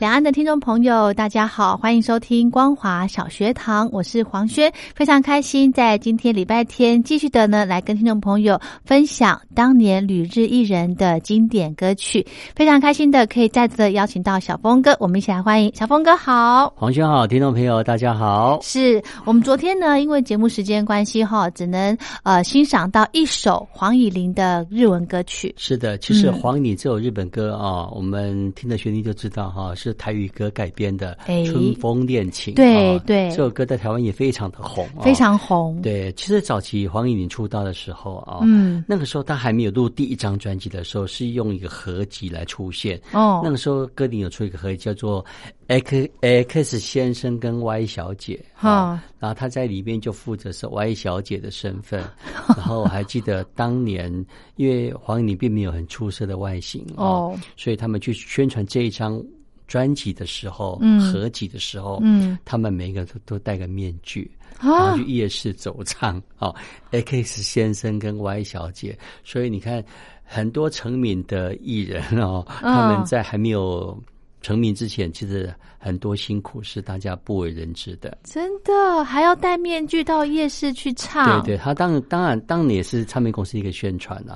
[0.00, 29.89] 两岸的听众朋友，大家好，欢迎收听光华小学堂，我是黄轩，非常开心在今天礼拜天继续的呢来跟听众朋友分享当年旅日艺人的经典歌曲，非常开心的可以再次的邀请到小峰哥，我们一起来欢迎小峰哥好，黄轩好，听众朋友大家好，是我们昨天呢因为节目时间关系哈，只能呃欣赏到一首黄以玲的日文歌曲，是的，其实黄以玲这首日本歌啊，我们听的旋律就知道哈是。
[29.94, 35.80] 台语歌改编的《春风恋情》，对对，这首歌在台湾也非常的红，非常红。
[35.82, 43.00] 对，其实早期黄以玲出道的时候啊，嗯，那个时候她还没有录第一张专辑的时候，是用一个合集来出现。
[43.12, 45.24] 哦，那个时候歌林有出一个合集叫做
[45.66, 52.02] 《X X 先生跟 Y 小姐》啊，然后他在里面就负责是 Y 小姐的身份。
[52.56, 54.12] 然后我还记得当年，
[54.56, 59.22] 因为黄以玲并没有很出色的外形哦，所以他们去宣传这一张。
[59.70, 64.28] 专辑的时候，嗯，合集的时候，嗯，他们每个都都戴个面具，
[64.60, 66.52] 然后去夜市走唱，哦
[66.90, 69.82] ，X 先生跟 Y 小姐，所以你看
[70.24, 73.96] 很多成名的艺人哦，他们在还没有
[74.42, 78.18] 成名之前，其实很多辛苦是大家不为人知的。
[78.24, 81.40] 真的还要戴面具到夜市去唱？
[81.42, 84.34] 对对，他当当然当然也是唱片公司一个宣传啊。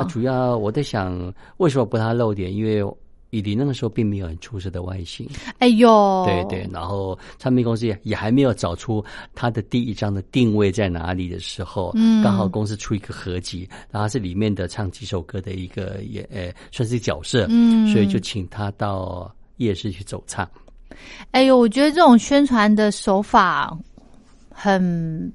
[0.00, 2.54] 哦，主要我在想，为什么不他露脸？
[2.54, 2.84] 因为
[3.34, 5.28] 以林那个时候并没有很出色的外形，
[5.58, 20.48] 哎呦，对对，然后唱片公司也也还没有找出他的第一张的定位在哪里的时候，嗯，刚好公司出一个合集，然后是里面的唱几首歌的一个也呃算是角色，嗯，所以就请他到夜市去走唱。
[21.32, 23.76] 哎呦，我觉得这种宣传的手法
[24.48, 25.32] 很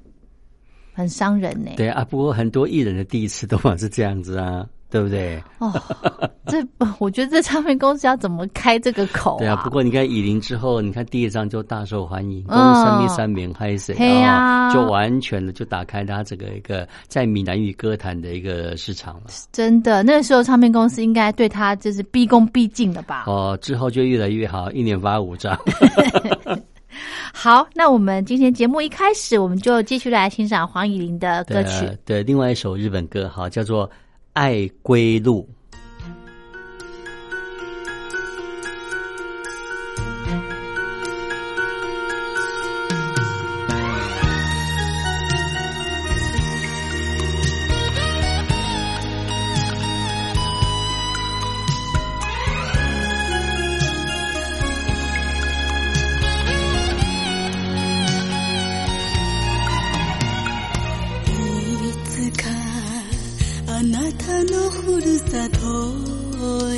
[0.94, 1.72] 很伤人呢。
[1.76, 4.66] 对啊，不过很多艺人的第一次都是这样子啊。
[4.90, 5.42] 对不对？
[5.58, 5.72] 哦，
[6.46, 6.58] 这
[6.98, 9.38] 我觉得这唱片公司要怎么开这个口？
[9.38, 14.72] 对啊，不过你看以林之后，你看第一张就大受欢迎，嗯，三名三名嗨谁啊？
[14.74, 19.30] 就完全的就打开他这个一个在闽南语歌坛的一个市场了。
[19.52, 23.24] 真的，那个时候唱片公司应该对他就是毕恭毕敬的吧？
[23.28, 25.56] 哦，之后就越来越好，一年发五张。
[27.32, 31.88] 好，那我们今天节目一开始，我们就继续来欣赏黄以玲的歌曲。
[32.04, 33.88] 对，另外一首日本歌，哈，叫做。
[34.32, 35.48] 爱归路。
[64.12, 65.58] たのふるさと
[66.72, 66.76] へ。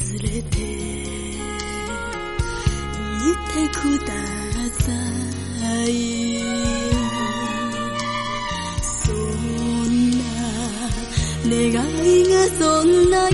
[0.00, 0.58] 連れて
[3.20, 4.12] 行ってくだ
[4.80, 4.92] さ
[5.86, 5.88] い。
[9.04, 10.22] そんな
[11.44, 11.60] 願
[12.06, 13.33] いがそんな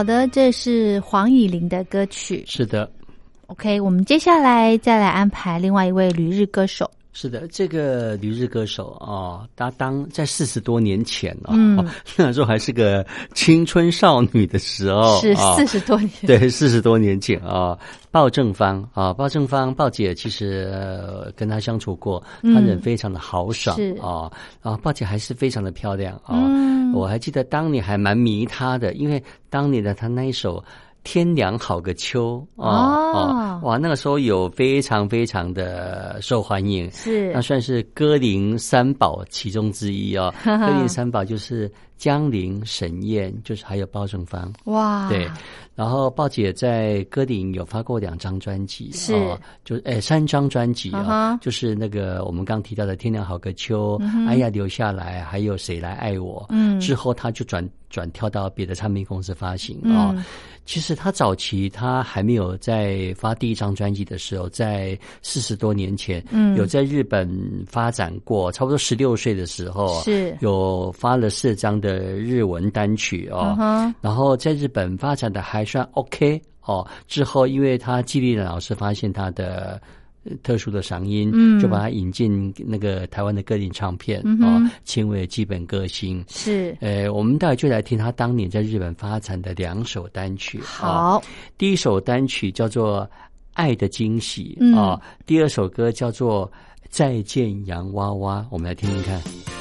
[0.00, 2.42] 好的，这是黄以玲的歌曲。
[2.46, 2.90] 是的
[3.48, 6.90] ，OK，我们接下来再来安排另外一位旅日歌手。
[7.12, 11.78] 是的，这个旅日歌手啊，他当在四十多年前啊，嗯。
[11.78, 11.84] 哦
[12.16, 13.04] 那时候还是个
[13.34, 17.76] 青春少女的时候，是啊四十多年，对，四十多年前啊，
[18.10, 23.94] 鲍正芳啊，鲍正芳，鲍姐其实、呃跟她相处过，她人非常的豪爽、是。
[24.00, 24.32] 啊，
[24.62, 30.62] 啊，鲍姐还是非常的漂亮啊，嗯我还记得当年还蛮迷他的，因为当年的他那一首。
[31.02, 33.58] 天凉好个秋啊！
[33.62, 40.30] 哇，那个时候有非常非常的受欢迎，是那算是歌林三宝其中之一哦。
[40.44, 44.50] 歌林三宝就是江陵、沈燕，就是还有包正芳。
[44.64, 45.30] 哇，对，
[45.74, 49.12] 然后鲍姐在歌林有发过两张专辑，是。
[49.12, 56.46] 哦、就哎三张专辑啊、就是那个我们刚提到的《天亮好个秋》哎呀留下来，还有谁来爱我？
[56.48, 56.80] 嗯。
[56.80, 59.94] 之后他就转转跳到别的唱片公司发行嗯。
[59.94, 60.26] 啊、
[60.64, 66.56] 其实他早期他还没有在发第一张专辑的时候，在四十多年前，嗯。
[66.56, 67.28] 有在日本
[67.66, 70.34] 发展过，差不多十六岁的时候，是。
[70.40, 76.86] 有发了四张的日文单曲哦，然后在日本发展的还算 OK 哦。
[77.06, 79.80] 之后，因为他纪丽人老师发现他的
[80.24, 86.24] 呃特殊的嗓音，嗯就把他引进那个台湾的歌林唱片、哦，称为基本歌星。
[86.28, 90.58] 是呃，我们待会就来听他当年在日本发展的两首单曲。
[90.58, 91.22] 哦好，
[91.56, 93.02] 第一首单曲叫做
[93.54, 96.46] 《爱的惊喜》嗯啊、第二首歌叫做
[96.88, 99.59] 《再见洋娃娃》，我们来听听看。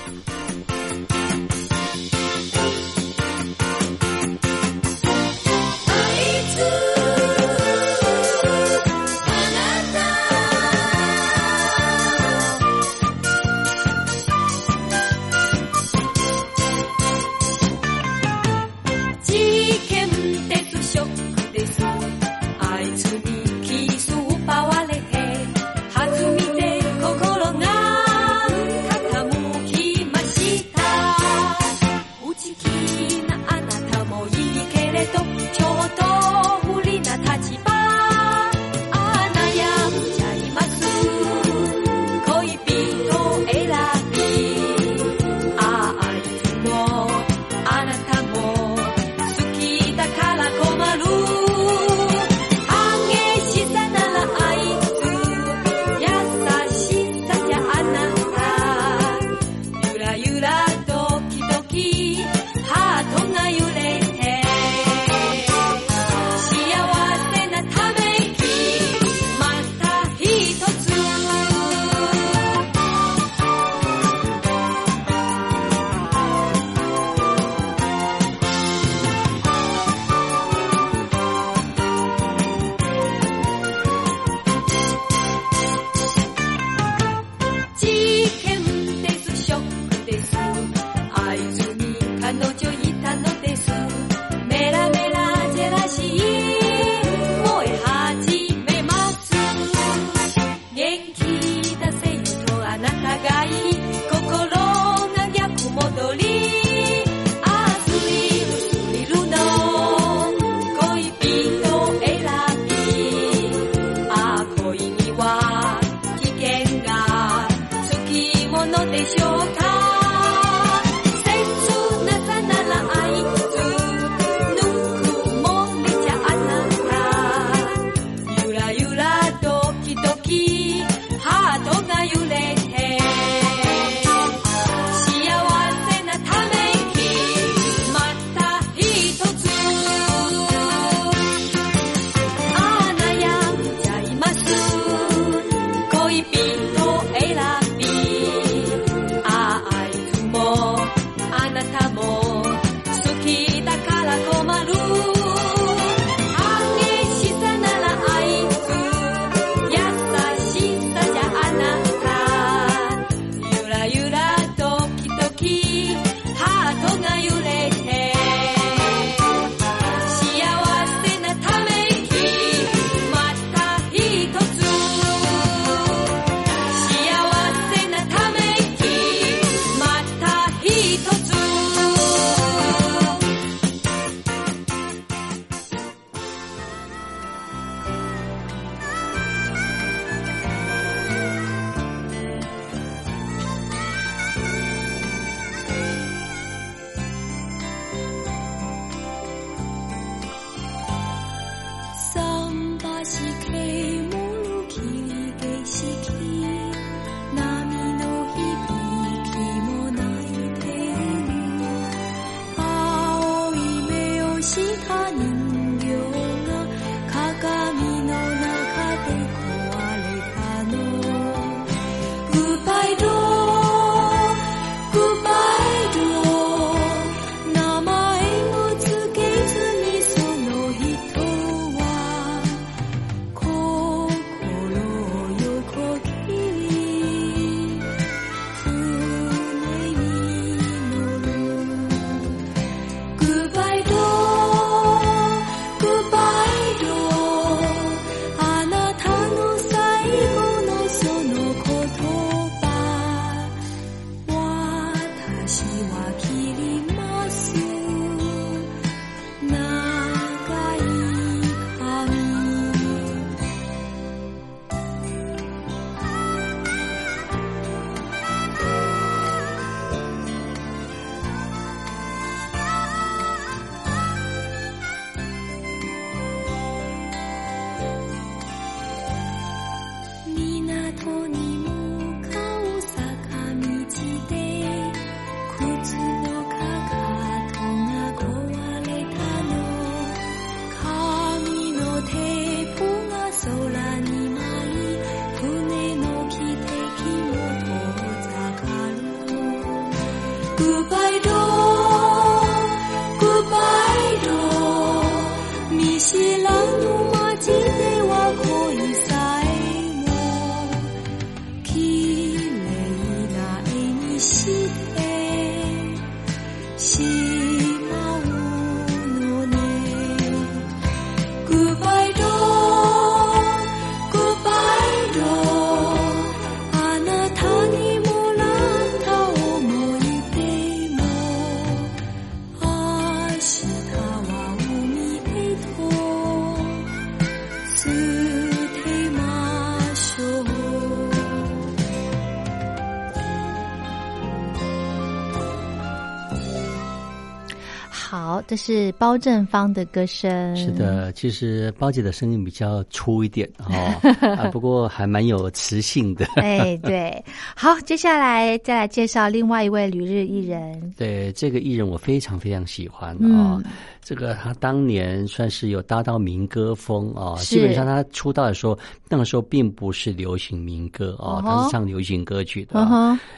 [348.50, 350.56] 这是包正芳的歌声。
[350.56, 353.94] 是的，其实包姐的声音比较粗一点哦，
[354.36, 356.26] 啊，不过还蛮有磁性的。
[356.42, 357.24] 哎，对，
[357.56, 360.82] 好，接下来再来介绍另外一位旅日艺人。
[360.98, 363.62] 对，这个艺人我非常非常喜欢啊。
[364.02, 368.78] 这个他当年算是有搭到民歌风啊，基本上他出道的时候，
[369.08, 372.80] 那个时候并不是流行民歌啊，他是唱流行歌曲的。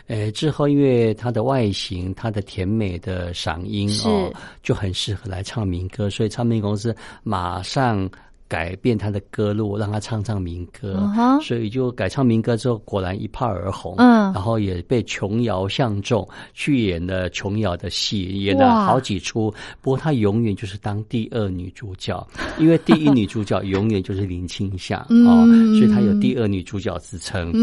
[0.07, 4.31] 呃，之后因为他的外形、他的甜美的嗓音哦，
[4.63, 8.09] 就很适合来唱民歌，所以唱片公司马上。
[8.51, 11.09] 改变他的歌路，让他唱唱民歌，
[11.41, 13.95] 所以就改唱民歌之后，果然一炮而红。
[13.97, 19.49] 嗯，然后也被琼瑶相中，去演了琼瑶的戏，演了好几出。
[19.79, 22.27] 不过她永远就是当第二女主角，
[22.59, 25.47] 因为第一女主角永远就是林青霞 哦，
[25.79, 27.53] 所以她有第二女主角之称。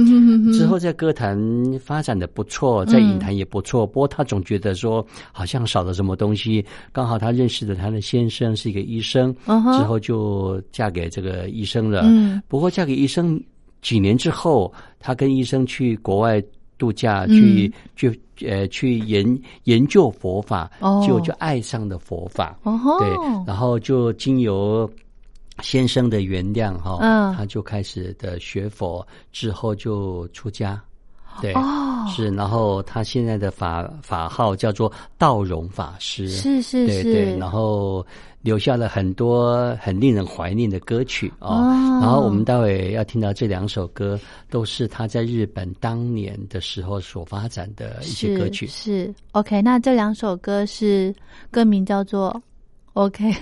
[0.55, 1.39] 之后在歌坛
[1.85, 3.87] 发展的不错，在影坛也不错。
[3.87, 6.65] 不过她总觉得说好像少了什么东西。
[6.93, 10.59] 刚好她认识的她的先生是一个医生，之后就。
[10.79, 13.43] 嫁给这个医生了，嗯，不过嫁给医生
[13.83, 16.41] 几年之后，她跟医生去国外
[16.79, 19.27] 度假，去去呃去研
[19.65, 20.71] 研究佛法，
[21.05, 23.09] 就就爱上了佛法，哦，对，
[23.45, 24.89] 然后就经由
[25.63, 30.81] 先生的原谅哈，嗯，他就开始的学佛，之后就出家。
[31.41, 31.55] 对，
[32.11, 38.05] 是，然后他现在的法法号叫做道荣法师，是是是，对对，然后
[38.43, 44.19] 留下了很多很令人怀念的歌曲啊，然后我们待会要听到这两首歌，
[44.51, 51.15] 都是他在日本当年的时候所发展的一些歌曲，是 OK，那这两首歌是
[51.51, 52.41] 歌名叫做。
[52.95, 53.33] OK，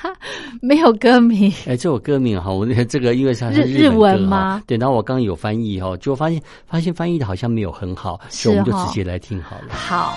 [0.62, 1.52] 没有歌名。
[1.66, 4.62] 哎，这首歌名哈，我这个因为它是日文吗？
[4.66, 9.74] 对，然后我刚刚有翻译哈，就发现发现翻译的好像没有很好，所以我们就直接来听好了。
[9.74, 10.14] 好。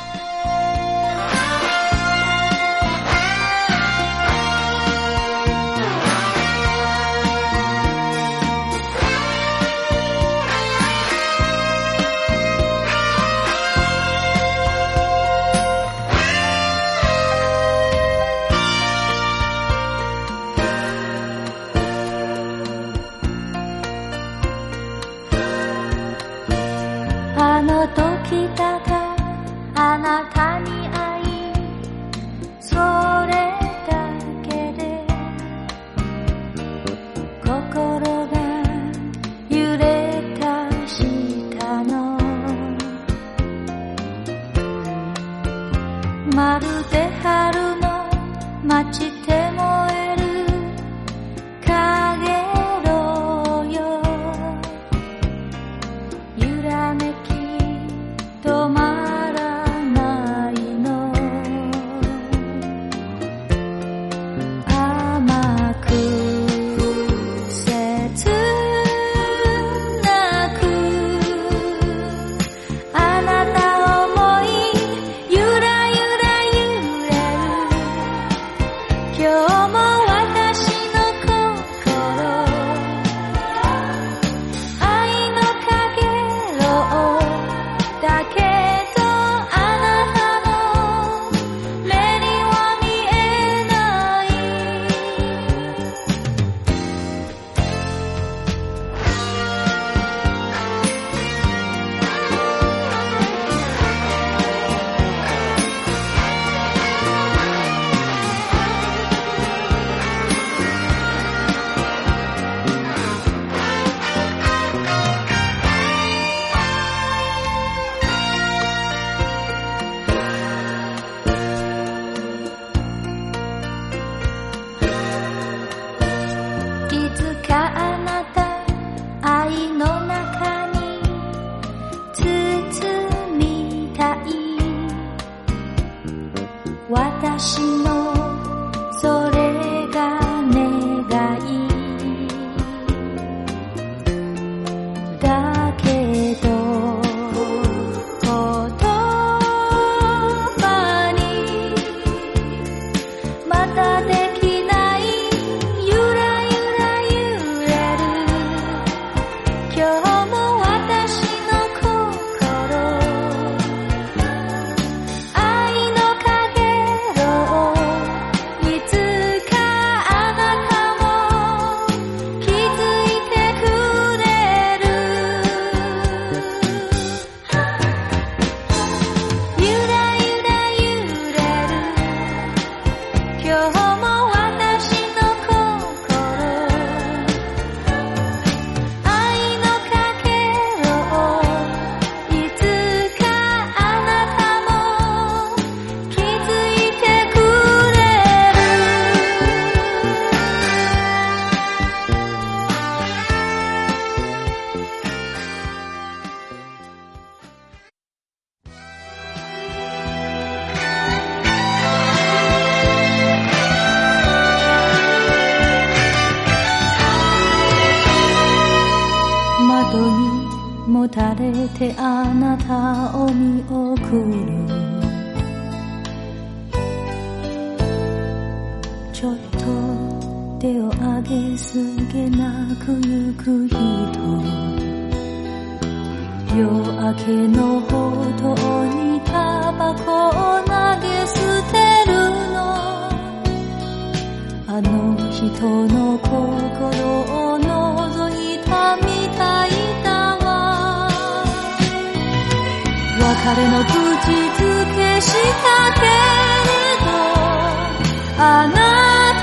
[258.60, 258.74] あな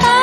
[0.00, 0.14] た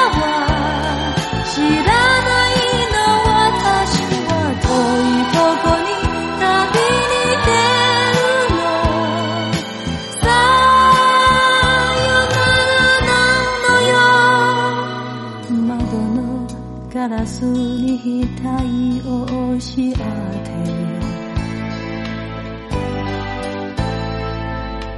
[17.26, 20.04] スに額を押し当て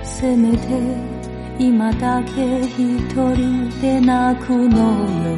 [0.04, 0.68] せめて
[1.60, 3.00] 今だけ一
[3.36, 5.36] 人で泣くのよ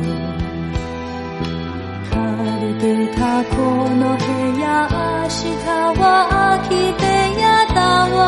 [2.11, 2.15] 借
[2.61, 3.55] りてたこ
[3.89, 4.23] の部
[4.61, 5.65] 屋明日
[5.99, 7.01] は空き部
[7.41, 7.81] 屋だ
[8.13, 8.21] わ。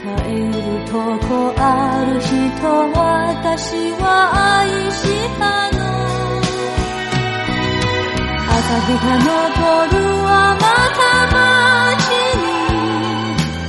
[0.00, 0.08] 帰
[0.48, 0.92] ると
[1.28, 1.60] こあ
[2.08, 2.32] る人
[2.96, 4.32] 私は
[4.64, 5.04] 愛し
[5.38, 5.68] た
[8.48, 9.28] 朝日が昇
[9.92, 10.64] るはま
[10.96, 11.04] た
[11.36, 12.08] 街
[12.40, 12.48] に。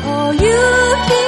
[0.07, 1.26] お雪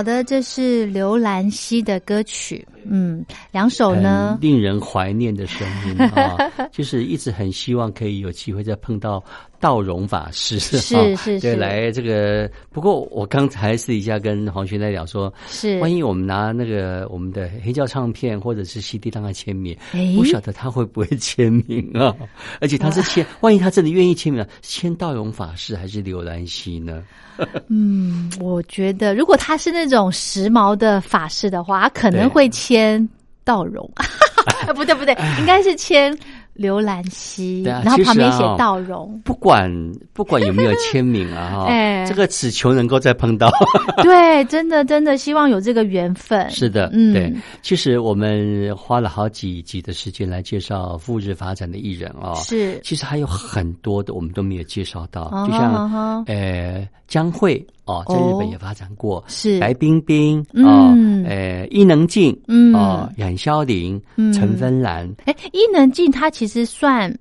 [0.00, 6.38] 好的，这是刘兰希的歌曲，嗯，两首呢，令人怀念的声音啊，
[6.72, 9.22] 就是一直很希望可以有机会再碰到
[9.60, 10.78] 道荣法师，是
[11.16, 12.50] 是是，来这个。
[12.72, 19.76] 不过我刚才私底下跟黄轩在聊说，是万一我们拿那个我们的黑胶唱片或者是 CD 让他签名，
[20.16, 22.16] 不晓得他会不会签名啊？
[22.60, 27.04] 而且他是签，万一他真的愿意签名，签道荣法师还是刘兰溪呢？
[27.68, 33.06] 嗯，我觉得如果他是那种时髦的法师的话，他可能会签
[33.44, 33.90] 道荣，
[34.74, 36.16] 不对不对，应该是签。
[36.60, 39.18] 刘兰溪，然后旁边写道荣。
[39.24, 39.72] 不管
[40.12, 43.50] 不管有没有签名啊， 哈，这个只求能够再碰到。
[44.04, 46.50] 对，真的真的希望有这个缘分。
[46.50, 47.34] 是的，嗯，对。
[47.62, 52.78] 其实我们花了好几集的时间来介绍赴日发展的艺人啊，是。
[52.84, 57.66] 其实还有很多的我们都没有介绍到，就像呃江蕙。
[57.90, 59.58] 哦，在日本也发展过，是。
[59.58, 60.94] 白冰冰啊，
[61.26, 64.00] 呃，伊能静，嗯，哦，冉萧玲，
[64.32, 67.12] 陈芬兰，哎，伊能静她其实算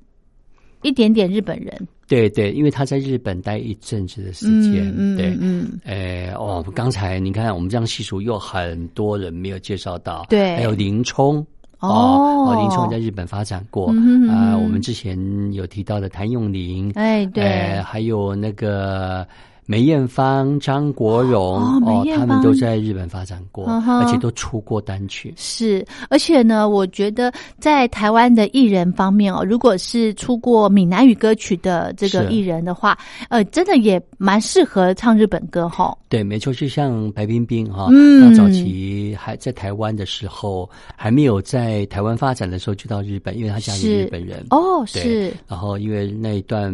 [0.83, 11.45] 一点点日本人，对对，因为她在日本待一阵子的时间，嗯对，嗯，哎，哦，刚才你看我们这样细数，又很多人没有介绍到，对，还有林冲。
[11.79, 13.87] 哦，林冲在日本发展过
[14.29, 15.17] 啊，我们之前
[15.53, 19.25] 有提到的谭咏麟，哎，对，还有那个。
[19.69, 25.31] 梅艳芳、张国荣哦，他们都在日本发展过，而且都出过单曲。
[25.37, 32.97] 是，而且呢，我觉得在台湾的艺人方面哦，如果是出过闽南语歌曲的这个艺人的话，
[33.29, 35.95] 呃，真的也蛮适合唱日本歌哈。
[36.09, 46.73] 对，没错，就像白冰冰哈，嗯，早期还在台湾的时候，还没有在台湾发展的时候，就到日本，因为他家里日本人哦，是，然后因为那一段。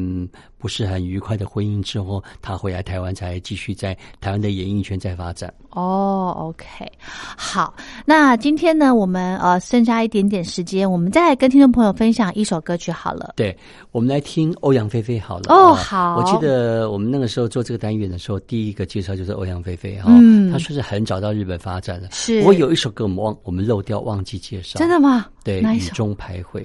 [0.58, 5.54] 不是很愉快的婚姻之后，他回来台湾才继续在台湾的演艺圈在发展。
[5.72, 6.90] 哦，OK，
[7.38, 13.34] 好，那今天呢，我们呃剩下一点点时间，我们再来跟听众朋友分享一首歌曲好了。
[13.36, 13.56] 对，
[13.92, 15.44] 我们来听欧阳菲菲好了。
[15.50, 22.08] 哦，好，我记得我们那个时候做这个单元的时候，第一个介绍就是欧阳菲菲哈，嗯，她算是很早到日本发展了。
[22.12, 25.28] 是，我有一首歌我们忘我们漏掉忘记介绍，真的吗？
[25.44, 26.64] 对，雨中徘徊，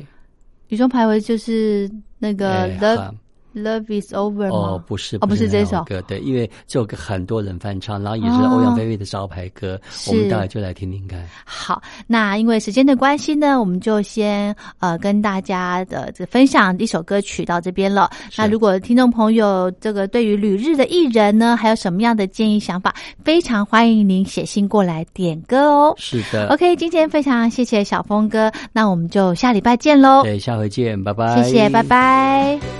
[0.68, 3.12] 雨中徘徊就是那个 The。
[3.54, 11.20] Love is over 哦，不是，哦，不是这首歌，对，因为这首歌很多人翻唱，然后也是欧阳菲菲的招牌歌，我们待会就来听听看。
[11.44, 18.08] 好，那因为时间的关系呢，我们就先呃跟大家的这分享一首歌曲到这边了。
[18.36, 25.94] 那如果听众朋友这个对于旅日的艺人呢，还有什么样的建议想法，非常欢迎您写信过来点歌哦。
[25.98, 30.22] 是的，OK，今天非常谢谢小峰哥，那我们就下礼拜见喽。
[30.22, 31.42] 对，下回见，拜拜。
[31.42, 32.79] 谢谢，拜拜。